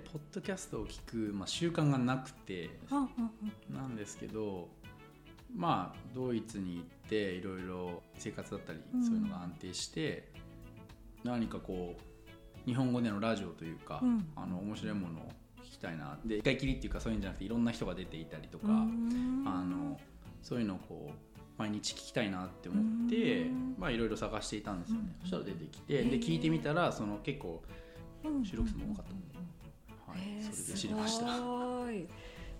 [0.00, 3.06] ポッドキャストを聞く、まあ、習慣がなくてうんうん
[3.70, 3.76] うん。
[3.76, 4.68] なんですけど
[5.54, 9.04] まあドイツに行っていろいろ生活だったりうん。
[9.04, 10.30] そういうのが安定して、
[11.24, 14.26] 何かこう日本語でのラジオというか、うん。
[14.36, 15.28] あの面白いものを
[15.62, 16.18] 聞きたいな。
[16.24, 19.44] で一回きりっていうかそういうんじゃなくていろんな人が出ていたりとか、うん。
[19.46, 19.98] あの
[20.42, 21.14] そういうのをこう
[21.58, 23.74] 毎日聞きたいなって思ってうん。
[23.76, 25.20] まあいろいろ探していたんですよね、うん。
[25.22, 27.62] そしたら出てきてで聞いてみたらその結構、
[28.24, 28.44] うん。
[28.44, 29.12] 収録数も多かった
[30.10, 31.34] はいそれで知りました。
[31.36, 32.06] すごい。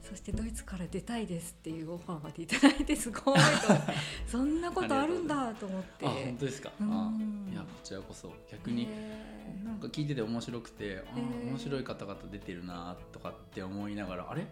[0.03, 3.41] そしてドイツから出たいですっていうオファーまでいただいて すごいと
[4.27, 6.07] そんなことあるんだと思って。
[6.07, 6.91] あ本当ですか、うん。
[6.91, 7.13] あ
[7.53, 8.89] いやこちらこそ逆に
[9.63, 14.47] なんか聞いてて面白くてあー面白い方々出てるなとかって思いながらあれ？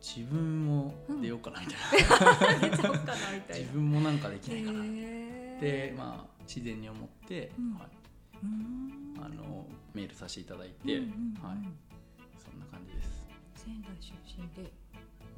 [0.00, 5.60] 自分も出ようかなみたいな、 出ちゃおうかなみたい自な分もなんかできないかなっへー。
[5.60, 7.74] て、まあ、自然に思って、うん。
[7.74, 7.88] はい、
[8.42, 9.24] うん。
[9.24, 11.48] あのメールさせていただいて、うんうんうん。
[11.48, 11.58] はい、
[12.72, 13.28] 感じです。
[13.54, 14.72] 仙台出身で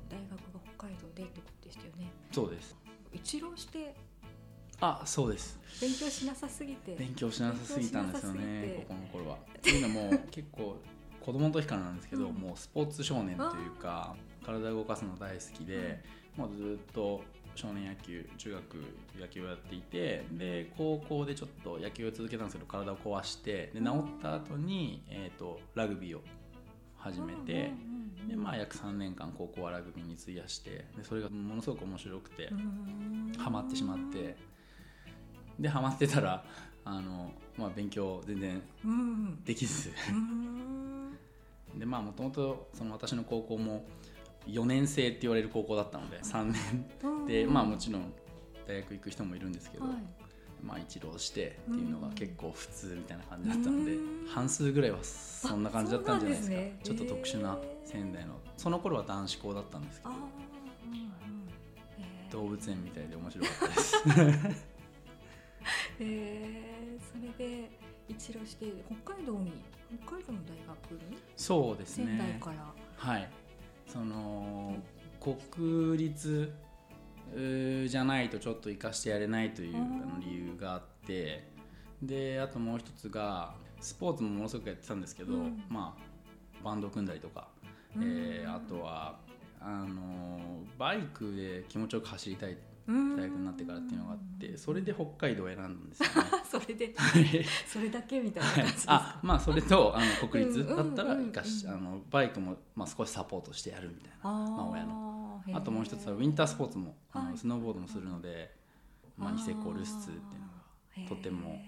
[0.09, 2.11] 大学が北海道でってことでしたよね。
[2.31, 2.77] そうです。
[3.13, 3.95] 一浪して
[4.81, 5.59] あそうです。
[5.81, 6.95] 勉強しなさすぎて。
[6.95, 9.37] 勉強しなさすぎたんですよねここの頃は。
[9.59, 10.77] っていうのも結構
[11.21, 12.35] 子供の時からなんですけど、うん。
[12.35, 16.03] もうスポーツ少年というか体を動かすの大好きで、
[16.37, 17.23] もうずっと
[17.55, 18.63] 少年野球中学
[19.21, 26.23] 野球をやっていてで高校でちょっと野球を続けたんですけど体を壊してで治った後に、えー、とラグビーを
[27.05, 27.71] 始めて、
[28.27, 32.49] でまあ、約3年間高校はラグビーに費やしてでそれがものすごく面白くて、
[33.37, 34.37] ハマってしまって
[35.61, 36.43] でハマってたら
[36.83, 39.91] あの、まあ、勉強全然うんできず。
[40.11, 41.79] うん。
[41.79, 43.85] でまあもともとその私の高校も
[44.47, 46.55] 4年生って言われる高校だったので3
[46.99, 47.27] 年。
[47.27, 48.15] でまあもちろん
[48.67, 50.24] 大学行く人もいるんですけど、はい
[50.65, 54.27] まあ一浪してっていうのが結構普通みたいな感じだったので、うん。
[54.27, 56.57] 半数ぐらいはそんな感じだったんじゃないですか。
[56.57, 56.79] ね。
[56.83, 60.15] ちょっと特殊な仙台のその頃は男子校だったんですけど。
[62.31, 63.97] 動物園みたいで面白かったです。
[66.01, 67.01] へー。
[67.01, 67.71] それで
[68.09, 68.67] 一浪して
[69.05, 69.53] 北海道に
[70.03, 70.57] 北海道の大
[70.91, 71.19] 学に？
[71.37, 72.07] そうですね。
[72.07, 72.75] 仙台から。
[72.97, 73.31] はい。
[73.87, 74.77] その
[75.21, 76.53] 国立
[77.89, 81.51] じゃないとちょっと生かしてやれないというあの理由があって
[82.03, 85.63] であともう一つがスポーツもものすごくやってたんですけど、うん。
[85.69, 86.03] まあ
[86.63, 87.49] バンド組んだりとか、
[87.97, 89.17] えーあとは
[89.61, 90.41] あの
[90.79, 96.15] バイクで気持ちよく走りたい大大学になってからっていうのがあってそれで北海道を選んだんですよね。
[96.51, 97.45] それではい。
[97.67, 98.95] それだけみたいなはい感じですか？
[98.95, 101.25] あまあそれとあの国立だったらうんうん。
[101.25, 104.17] うんうん生かしあのバイクも、まあ、少しサポートしてやるみたいな。
[104.23, 104.51] あー。
[104.51, 105.14] まあ親の
[105.53, 107.39] あともう一つはウィンタースポーツもあの、はい。
[107.39, 108.55] スノーボードもするので、
[109.17, 111.61] まあ、ニセコルスツっていうのがとても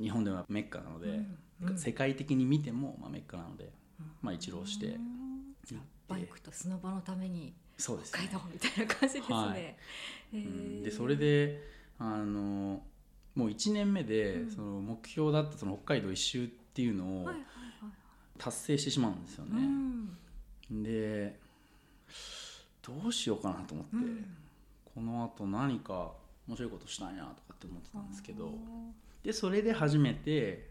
[0.00, 1.20] 日本ではメッカなので、
[1.76, 3.70] 世界的に見ても、まあ、メッカなので、
[4.20, 4.98] まあ、一浪して
[6.08, 8.28] バイクとスノボのためにそうですね。
[8.28, 9.36] 北海道みたいな感じですね。
[9.36, 9.60] はい。
[9.60, 9.76] へ
[10.32, 10.82] うーん。
[10.82, 11.62] でそれで
[11.98, 12.82] あの
[13.34, 14.50] もう1年目で、うん。
[14.50, 17.28] その目標だったその北海道一周っていうのを
[18.38, 19.62] 達成してしまうんですようね。
[19.62, 20.82] ん。
[20.82, 21.38] で
[22.86, 24.26] どうしようかなと思って、うん。
[24.94, 26.12] このあと何か
[26.46, 28.52] 面白いことしたいなとかって思ってたんですけど
[29.24, 30.70] でそれで初めて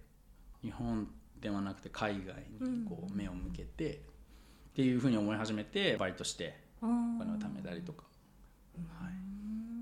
[0.61, 1.09] 日本
[1.41, 8.05] ではなくて海外にこう目を向けて、っていうふうに思い始めてバイトしておお金を貯めたりとか、
[9.01, 9.13] はい、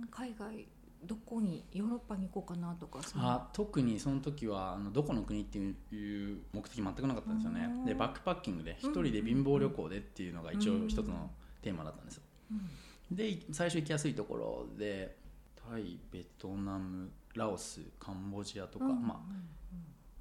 [0.10, 0.66] 海外
[1.06, 1.64] どこに？
[1.72, 7.66] ヨーロッパに行こうかなとかあ特にその時はあのどこの国っていう目的全くなかったんですよね。
[7.66, 11.30] うんでバックパッキングで一人で貧乏旅行でっていうのが一応一つの
[11.62, 12.24] テーマだったんですよ。
[12.52, 12.70] うん
[13.12, 15.18] で最初行きやすいところで
[15.70, 19.22] タイベトナムラオスカンボジアとか、うんま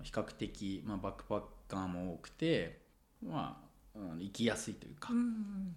[0.01, 2.81] あ、比較的、まあ、バックパッカーも多くて、
[3.25, 3.63] ま
[3.95, 5.75] あうん、行きやすいというか、うんうん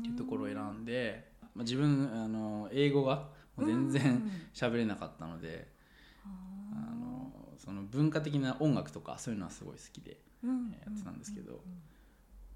[0.00, 1.24] っていうところを選んで、
[1.54, 5.66] まあ、自分あの英語が全うん然喋れなかったので、
[6.22, 10.70] あのその文化的な音楽とかそういうのはすごい好きでうん。
[10.72, 11.62] やってたんですけど、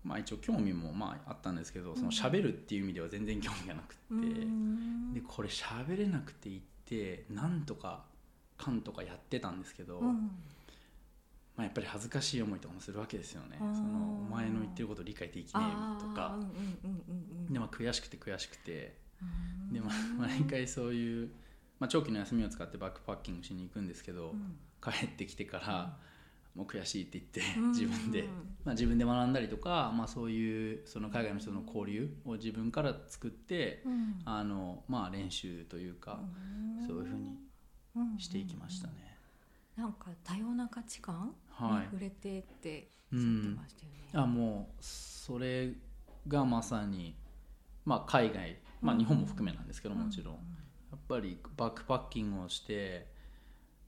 [0.09, 4.03] まあ、一応興味もまああったんですけどその喋るっていう意味では全然興味がなくって。
[4.11, 5.13] うん。
[5.13, 8.05] でこれ喋れなくて言ってなんとか
[8.57, 10.31] かんとかやってたんですけど、うん。
[11.57, 13.59] まあ、やっぱり恥ずかしい思いとかもするわけですよね。
[13.59, 16.39] そのお前の言ってること理解できねえとか。
[17.51, 18.97] で、まあ、悔しくて悔しくて。
[19.21, 19.75] うん。
[19.75, 19.93] で、まあ、
[20.27, 21.31] 毎回そういう、
[21.79, 24.57] まあ、長期の休みを使ってバックパッキングしに行くんですけど、うん。
[24.83, 25.99] 帰ってきてから、
[26.55, 27.71] もう悔しいって言ってうん。
[27.71, 28.25] 自分で、
[28.65, 34.23] まあ、自分で学んだりとか、まあ、そういうその海外の人との交流を自分から作って、うん。
[34.25, 36.21] あのまあ、練習というか、
[36.87, 37.39] そういうふうに
[38.19, 39.19] していきましたね。
[39.77, 41.85] なんか多様な価値観にはい。
[41.85, 43.99] 触れてっておっしゃってましたよね。
[44.13, 45.73] あもうそれ
[46.27, 47.17] がまさに、
[47.85, 50.41] まあ、海外、まあ、日本も含めなんですけどもちろん、や
[50.97, 53.07] っぱりバックパッキングをして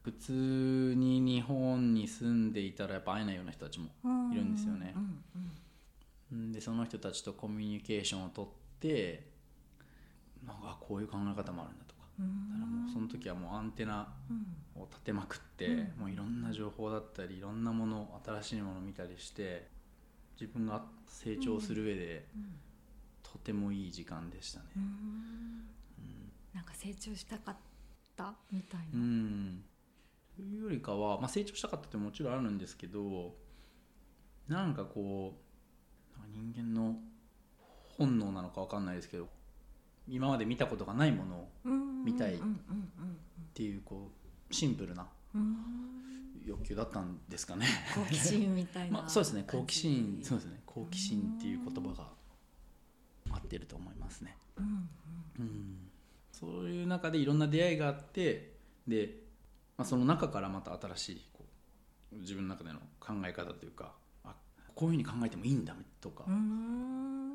[0.02, 3.90] 普通に日本に住んでいたらやっぱ会えないような人たちも
[4.32, 4.94] いるんですよね。
[4.96, 5.02] うん
[6.32, 6.42] うん。
[6.44, 6.52] うん。
[6.52, 8.50] でその人たちとコミュニケーションを取っ
[8.80, 9.28] て
[10.46, 12.00] なんかこういう考え方もあるんだとか。
[12.18, 12.48] うん。
[12.50, 14.82] だからもうその時はもうアンテナうん。
[14.82, 16.00] を立てまくって、うん。
[16.00, 19.68] もういろんな情報だったりいろんなもの新しいものを見たりして
[20.40, 22.60] 自分が成長する上で、うん。
[23.22, 24.66] とてもいい時間でしたね。
[24.76, 25.64] うん。
[26.54, 27.56] なんか成長したかっ
[28.16, 28.86] たみたいな。
[28.94, 29.64] うん、
[30.36, 33.34] というよりかは、まあ、成長したかったってもちろんあるんですけど
[34.48, 35.40] なんかこう
[36.32, 36.96] 人間の
[37.98, 39.28] 本能なのかわかんないですけど
[40.08, 42.38] 今まで見たことがないものうん見たいっ
[43.54, 44.10] ていうこ
[44.50, 45.06] うシンプルな
[46.44, 47.66] 欲求だったんですかね。
[47.94, 48.98] 好奇心みたいな。
[49.00, 49.44] まあ、そうですね。
[49.46, 50.62] 好奇心そうですね。
[50.66, 52.10] 好奇心っていう言葉が
[53.30, 54.36] 合ってると思いますね。
[54.56, 54.88] うん。
[55.38, 55.90] うん、
[56.32, 58.56] そういう中でいろんな出会いがあって
[58.88, 59.22] で、
[59.80, 61.46] まあ、その中からまた新しいこ
[62.12, 63.94] う自分の中での考え方というか
[64.24, 64.34] あ
[64.74, 66.36] こういうふうに考えてもいいんだとか、うんう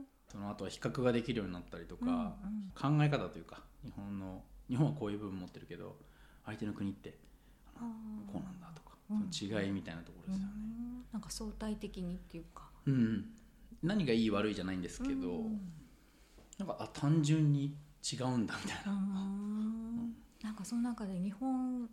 [0.02, 0.06] ん。
[0.32, 5.96] その後は比較ができるようになったりとか、うん考え方というか日本の日本はこういう部分持ってるけど
[6.46, 7.18] 相手の国って
[7.74, 9.28] こうなんだとか、うん。
[9.32, 10.54] その違いみたいなところですよね。
[10.54, 11.06] うん。
[11.14, 12.70] なんか相対的にっていうか。
[12.86, 13.26] うん
[13.82, 15.60] 何がいい悪いじゃないんですけど、うん
[16.60, 18.92] なんかあ単純に違うんだみたいな。
[18.92, 20.16] うん。
[20.44, 21.90] なんかその中で日本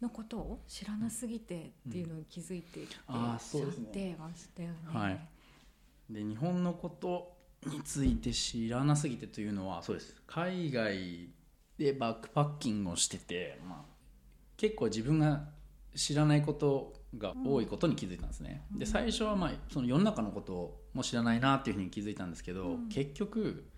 [0.00, 4.16] のことを知らなすぎてっていうのに気づいていってあーそうですね。
[4.92, 5.20] はい。
[6.10, 7.36] で日本のこと
[7.66, 10.14] について知らなすぎてというのはそうです。
[10.26, 11.28] 海外
[11.76, 13.94] でバックパッキングをしてて、まあ、
[14.56, 15.48] 結構自分が
[15.94, 22.88] 知らないことが多いことに気づいたんですね、で最初はまあその世の中のことも知らないなっていうふうに気づいたんですけど、うん。
[22.88, 23.68] 結局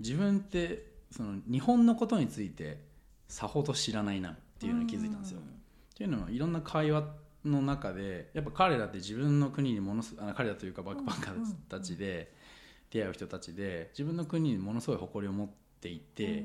[0.00, 2.84] 自分ってその日本のことについて
[3.28, 5.40] さほど知らないなっていうのに気づいたんですよ。
[5.40, 5.42] っ
[5.96, 7.04] ていうのはいろんな会話
[7.44, 12.32] の中でやっぱ彼らって自分の国にものすあ彼らというかバックパッカーたちで
[12.90, 15.48] 出会う人たちで自分の国にものすごい誇りを持っ
[15.80, 16.44] ていて、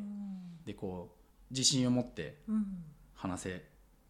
[0.66, 2.66] でこう自信を持ってうん。
[3.16, 3.64] 話せ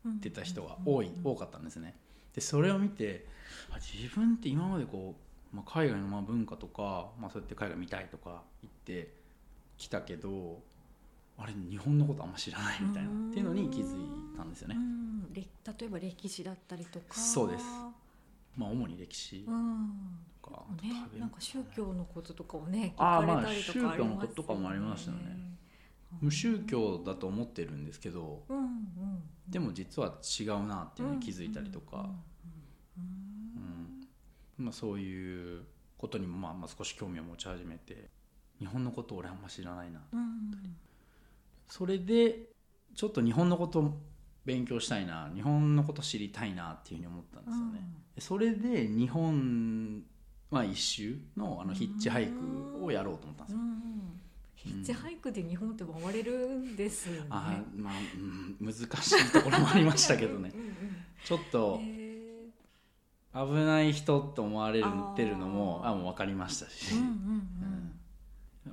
[0.06, 1.96] うんてた人が多い、多かったんですね。
[2.34, 3.26] でそれを見て
[3.72, 5.16] あ自分って今までこ
[5.54, 9.14] う、まあ、海外のまあ文化とか、まあ、そうやって海外見たいとか言って
[9.78, 10.62] きたけど
[11.38, 14.78] あれ日本のことあんま知らないみたいなっていうのに気づいたんですよね。
[15.34, 17.16] 例えば歴史だったりとか。
[17.16, 17.66] そうです。
[18.56, 19.90] まあ主に歴史うん。
[20.42, 25.58] とか、ね食べ物なんか宗教のこととかをね宗教のこととかもありましたよね
[26.22, 28.68] 無宗教だと思ってるんですけどうんうん。
[29.50, 32.10] でも実は違うなっていうのに気づいたりとか、
[32.98, 34.08] うん
[34.58, 35.64] まあ、そういう
[35.98, 38.10] ことにもまあまあ少し興味を持ち始めて
[38.60, 40.78] 日本のことを俺あんま知らないなうんうん
[41.68, 42.50] それで
[42.96, 43.94] ちょっと日本のことを
[44.46, 47.80] 勉強したいな日本のこと知りたいなっていうふうに思ったんですよね。
[48.16, 50.04] でそれで日本、
[50.52, 53.60] まあ、一周のあのヒッチハイクをやろうと思ったんですよ。
[53.60, 54.22] うん
[54.56, 57.28] ヒッチハイクで日本って回れるんですよね。
[57.30, 60.52] あーまあ、うん、難しいところもありましたけどね。
[60.56, 60.76] うんうん
[61.24, 62.16] ちょっとへ
[63.34, 64.84] 危ない人と思われ
[65.16, 66.94] てるのもあもう分かりましたし。
[66.94, 67.75] ー、うんうん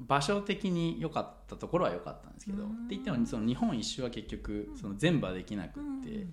[0.00, 2.70] 場所的に良かったところは良かったんですけど、うん。
[2.70, 6.00] って言ってもその日本一周は結局その全部はできなくうん。
[6.00, 6.26] って、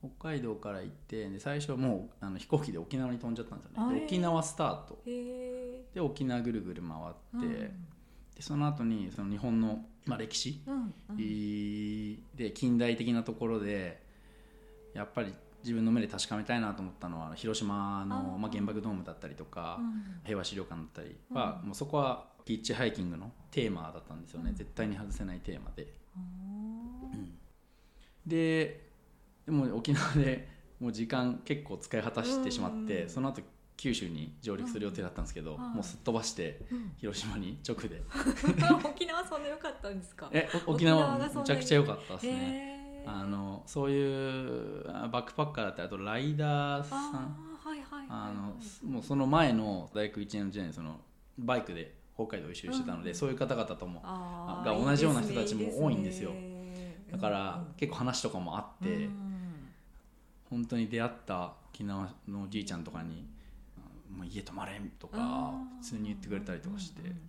[0.00, 4.00] 北海道から行ってで最初はもうあの飛行機で沖縄に飛んじゃったんですよね。
[4.00, 4.98] で沖縄スタート。
[5.06, 7.70] へで沖縄ぐるぐる回って、ー
[8.34, 10.60] でその後にその日本の、まあ、歴史、
[12.34, 14.02] で近代的なところで
[14.92, 20.20] やっぱり自分の目で確かめたいなと思ったのは広島のまあ、原爆ドームだったりとか、うん。
[20.24, 21.68] 平和資料館だったりは、うん。
[21.68, 24.56] もうそこはヒッチハイキングのテーマだったんですよね、うん。
[24.56, 25.86] 絶対に外せないテーマで。
[26.16, 27.28] あー。
[28.26, 28.90] で
[29.46, 30.48] でも沖縄で
[30.80, 33.08] もう時間結構使い果たしてしまって、うん。
[33.08, 33.42] その後
[33.76, 35.60] 九州に上陸する予定だったんですけど、うん。
[35.72, 36.92] もうすっ飛ばしてうん。
[36.96, 38.02] 広島に直で。
[38.84, 40.28] 沖縄そんな良かったんですか？
[40.32, 41.40] えお沖沖縄縄がそんなに。
[41.40, 43.04] めちゃくちゃ良かったですね。
[43.06, 47.54] あのそういうあバックパッカーだったりあとライダーさん。
[48.08, 48.56] あの
[48.90, 51.00] もうその前の大学1年の時代にその
[51.38, 53.14] バイクで北海道一周してたので、うん。
[53.14, 56.30] そういう方々ともが同じような人たちも多いんですよ。
[57.10, 59.68] だから、うん結構話とかもあって、うん。
[60.50, 63.26] 本当に出会った沖縄のおじいちゃんとかに
[63.76, 67.20] 「あもう家泊まれ」とか普通に言ってくれたりとかして、うんうん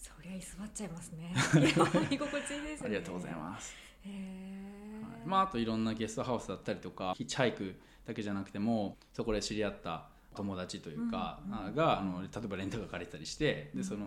[0.00, 1.34] そりゃ居座っちゃいますね。
[2.10, 2.86] 居心地いいですね。
[2.86, 3.74] ありがとうございます、
[4.06, 5.26] へえ、はい。
[5.26, 11.40] まあ、あといろんなゲストハウスだったりとかヒッチハイクだけじゃなくてもそこで知り合った友達というか、
[11.74, 14.06] があの例えばレンタカー借りたりしてでその、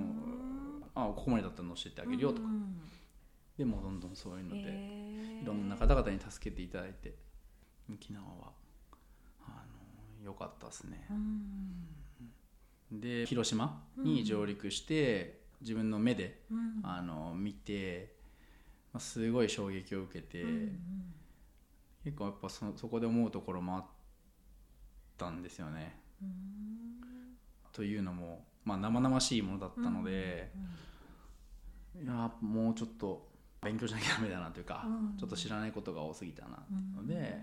[0.96, 2.82] あここまでだったら乗せてあげるよとか、うん
[3.58, 4.62] でもうどんどんそういうので、
[5.44, 7.13] いろんな方々に助けていただいて
[7.92, 8.51] 沖縄は
[9.46, 9.63] あ
[10.22, 11.06] の良かったですね。
[11.12, 11.13] う。
[11.13, 13.00] ん。
[13.00, 16.80] で広島に上陸して、自分の目でうん。
[16.84, 18.15] あの見て、
[18.92, 20.80] まあ、すごい衝撃を受けて、うん。
[22.03, 23.86] 結構やっぱそそこで思うところもあっ
[25.18, 26.02] たんですよね。
[26.24, 26.98] うん。
[27.72, 30.51] というのも、まあ、生々しいものだったので、
[32.01, 33.30] いやもうちょっと
[33.62, 35.18] 勉強しなきゃダメだなというか、うん。
[35.18, 37.39] ちょっと知らないことが多すぎたなうんので、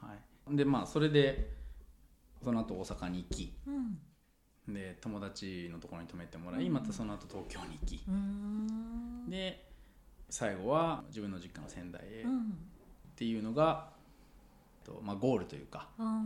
[0.00, 0.14] は
[0.52, 1.54] い、でまあそれで
[2.42, 4.74] その後大阪に行きうん。
[4.74, 6.72] で友達のところに泊めてもらい、うん。
[6.72, 9.28] またその後東京に行き、うん。
[9.28, 9.70] で
[10.30, 12.56] 最後は自分の実家の仙台へっうん。
[13.14, 13.90] ていうのが、
[14.84, 16.20] とまあ、ゴールというかあ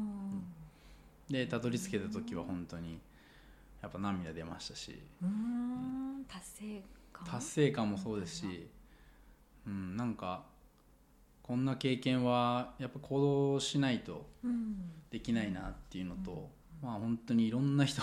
[1.31, 3.01] でたどり着けた時は本当に
[3.83, 4.99] やっぱ涙出ましたし。
[5.23, 6.83] ーうん達成
[7.13, 7.27] 感？
[7.27, 8.69] 達成感もそうですし、
[9.67, 10.45] うん、なんか
[11.43, 13.21] こんな経験はやっぱ行
[13.55, 14.77] 動しないとうん
[15.11, 16.51] できないなっていうのと、
[16.83, 18.03] まあ本当にいろんな人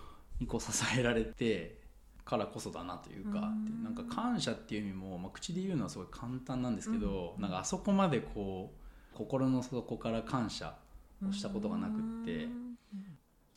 [0.40, 0.68] にこう支
[0.98, 1.78] えられて
[2.24, 3.84] からこそだなというか、うん。
[3.84, 7.42] なんか感謝っていう意味も、まあ、口で言うのはすごい簡単なんですけど、うん。
[7.42, 10.76] なんかあそこまでこう心の底から感謝
[11.26, 12.65] をしたことがなくって、うん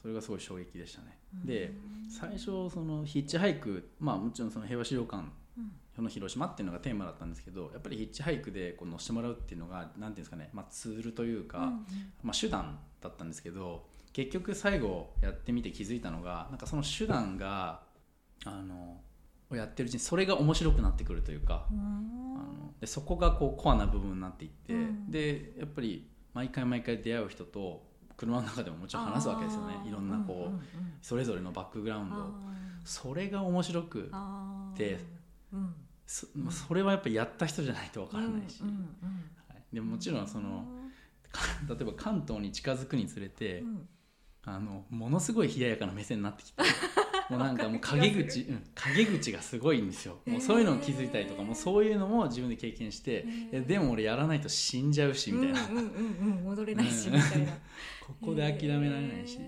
[0.01, 1.18] それがすごい衝撃でしたね。
[1.41, 1.46] うん。
[1.46, 1.74] で
[2.10, 5.24] 最初そのヒッチハイクまあもちろんその平和資料館
[6.01, 11.86] の広島っていうのがテーマだったんですけどやっぱりヒッチハイクでこう乗せてもらうっていうのが何ていうんですかね、まあ、ツールというか、うん
[12.24, 17.82] まあ、手段だったんですけど結局最後やってみて気づいたのがなんかその手段が
[18.46, 19.01] あの
[19.51, 21.79] をやってるうちにそれが面白くなってくるというか、うん。
[21.79, 21.82] あ
[22.41, 25.12] のでそこがこうコアな部分になっていって、うん。
[25.12, 27.88] でやっぱり毎回毎回出会う人と
[28.19, 29.75] 車の中でももちろん話すわけですよね。
[29.88, 30.59] いろんなこう、
[31.01, 32.15] それぞれのバックグラウンド。
[32.17, 32.29] あ
[32.83, 34.77] それが面白くーあー。
[34.77, 34.99] で
[35.53, 35.73] うん。
[36.05, 38.67] そそれはやっぱりやった人じゃないとわからないし、は
[39.55, 39.63] い。
[39.73, 40.65] でももちろんその
[41.31, 41.41] か
[41.73, 43.89] 例えば関東に近づくにつれて、うん。
[44.43, 46.63] あのものすごい冷ややかな目線になってきて
[47.29, 50.17] もうなんかもう陰口、うん、陰口がすごいんですよ。
[50.25, 57.53] もうそういうのを気づいたりとか、もうそういうのも自分で経験して、ーいやでも俺やらないと死んじゃうしみたいな、うんうんうんうん戻れないし みたいな。
[58.07, 59.39] ここで諦められないし、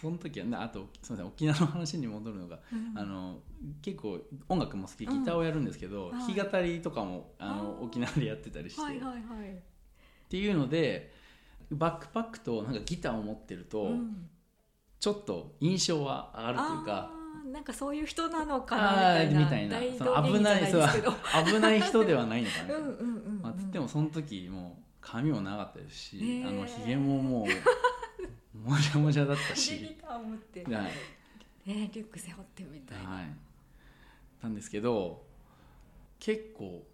[0.00, 2.98] その時はねあとすみません沖縄の話に戻るのが、うん。
[2.98, 3.42] あの
[3.82, 4.18] 結構
[4.48, 9.52] 音楽も好きギターをやるんですけど、うん弾き語りとかもあの沖縄でやってたりして、はいはいはい。
[9.52, 9.56] っ
[10.30, 11.12] ていうので
[11.70, 14.30] バックパックとなんかギターを持ってると、うん
[15.00, 17.10] ちょっと印象は上がるというか。
[17.50, 19.78] なんかそういう人なのかなみみたいな。
[19.98, 21.12] その道芸人じゃないですけど。
[21.46, 22.78] 危ない人ではないのかな、
[23.42, 27.46] まあ、つってもその時もう髪も長かったですし、あのひげもも
[28.54, 30.84] う もじゃもじゃだったし、はい。
[31.66, 33.10] ねリュック背負ってみたいな。
[33.10, 33.30] はい、
[34.42, 35.24] なんですけど
[36.18, 36.86] 結構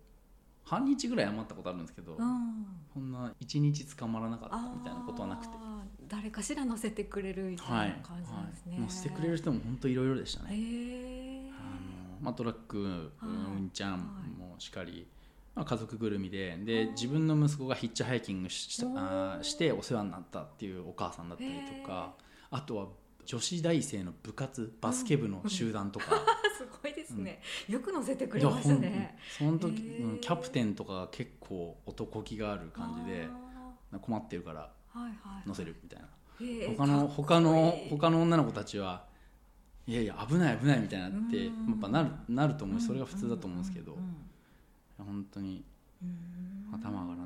[0.64, 2.66] 半日ぐらい余ったことあるんですけど、うん。
[2.94, 5.65] こんな一日捕まらなかったみたいなことはなくて。
[6.08, 10.58] 誰かしら乗せてくれるみたはいいな感じなんですね、はい、乗せてくれる人も本当いろいろでしたへね。
[10.58, 13.00] えあのまあ、トラック、うんはい
[13.58, 13.98] うんちゃん
[14.38, 15.06] もしかり、
[15.54, 21.50] まあ、家族ぐるみでで自分の息子がヒッチハイキングしあーしてお世話になったっていうお母さんだったり
[21.82, 22.14] とか
[22.50, 22.86] あとは
[23.26, 26.06] 女子大生の部活バスケ部の集団とか、
[26.56, 33.26] すごいですね、よく乗せてくれましたねその時、へーうんキャプテンとかが結構男気がある感じで
[34.00, 35.48] 困ってるからあーはいはい。
[35.48, 36.06] 乗せるみたいな。
[36.40, 37.90] へー他のかっこ他のいい。
[37.90, 39.04] 他の女の子たちは
[39.86, 41.74] いやいや危ない危ないみたいになってやうん。
[41.74, 43.96] っぱなるなると思うしそれが普通だと思うんですけど。
[44.98, 45.64] 本当に
[46.02, 46.74] うん。
[46.74, 47.25] 頭上がら